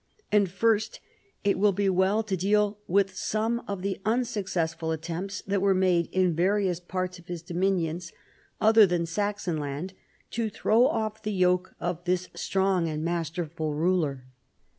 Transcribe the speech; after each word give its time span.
And 0.31 0.49
first 0.49 0.99
it 1.43 1.59
will 1.59 1.73
be 1.73 1.87
well 1.87 2.23
to 2.23 2.35
deal 2.35 2.79
with 2.87 3.15
some 3.15 3.63
of 3.67 3.83
the 3.83 4.01
unsuccessful 4.03 4.89
attempts 4.89 5.43
that 5.43 5.61
were 5.61 5.75
made 5.75 6.07
in 6.11 6.35
various 6.35 6.79
parts 6.79 7.19
of 7.19 7.27
his 7.27 7.43
dominions, 7.43 8.11
other 8.59 8.87
than 8.87 9.05
Saxon 9.05 9.57
land, 9.57 9.93
to 10.31 10.49
throw 10.49 10.87
off 10.87 11.21
the 11.21 11.31
yoke 11.31 11.75
of 11.79 12.03
this 12.05 12.29
strong 12.33 12.87
and 12.87 13.03
masterful 13.05 13.75
ruler. 13.75 14.25